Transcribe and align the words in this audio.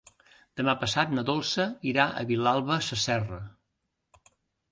Demà 0.61 0.73
passat 0.83 1.11
na 1.17 1.23
Dolça 1.27 1.65
irà 1.91 2.07
a 2.21 2.25
Vilalba 2.31 2.79
Sasserra. 2.87 3.41